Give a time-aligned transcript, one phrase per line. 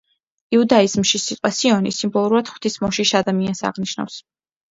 [0.55, 4.19] იუდაიზმში სიტყვა „სიონი“ სიმბოლურად ღვთისმოშიშ ადამიანს აღნიშნავს.